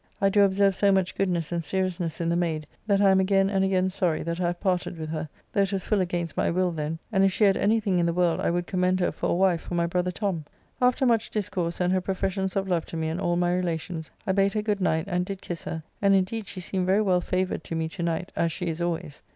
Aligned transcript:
I 0.19 0.29
do 0.29 0.41
observe 0.41 0.75
so 0.75 0.91
much 0.91 1.13
goodness 1.13 1.51
and 1.51 1.63
seriousness 1.63 2.19
in 2.19 2.29
the 2.29 2.35
mayde, 2.35 2.65
that 2.87 3.01
I 3.01 3.11
am 3.11 3.19
again 3.19 3.51
and 3.51 3.63
again 3.63 3.91
sorry 3.91 4.23
that 4.23 4.39
I 4.39 4.47
have 4.47 4.59
parted 4.59 4.97
with 4.97 5.09
her, 5.09 5.29
though 5.53 5.61
it 5.61 5.71
was 5.71 5.83
full 5.83 6.01
against 6.01 6.35
my 6.35 6.49
will 6.49 6.71
then, 6.71 6.97
and 7.11 7.23
if 7.23 7.31
she 7.31 7.43
had 7.43 7.55
anything 7.55 7.99
in 7.99 8.07
the 8.07 8.11
world 8.13 8.39
I 8.39 8.49
would 8.49 8.65
commend 8.65 8.99
her 8.99 9.11
for 9.11 9.29
a 9.29 9.35
wife 9.35 9.61
for 9.61 9.75
my 9.75 9.85
brother 9.85 10.09
Tom. 10.09 10.45
After 10.81 11.05
much 11.05 11.29
discourse 11.29 11.79
and 11.79 11.93
her 11.93 12.01
professions 12.01 12.55
of 12.55 12.67
love 12.67 12.87
to 12.87 12.97
me 12.97 13.09
and 13.09 13.21
all 13.21 13.35
my 13.35 13.53
relations, 13.53 14.09
I 14.25 14.31
bade 14.31 14.53
her 14.53 14.63
good 14.63 14.81
night 14.81 15.05
and 15.07 15.23
did 15.23 15.39
kiss 15.39 15.65
her, 15.65 15.83
and 16.01 16.15
indeed 16.15 16.47
she 16.47 16.61
seemed 16.61 16.87
very 16.87 17.01
well 17.03 17.21
favoured 17.21 17.63
to 17.65 17.75
me 17.75 17.87
to 17.89 18.01
night, 18.01 18.31
as 18.35 18.51
she 18.51 18.65
is 18.69 18.81
always. 18.81 19.21